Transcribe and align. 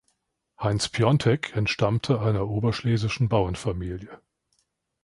Heinz 0.59 0.89
Piontek 0.89 1.55
entstammte 1.55 2.21
einer 2.21 2.47
oberschlesischen 2.49 3.29
Bauernfamilie. 3.29 4.19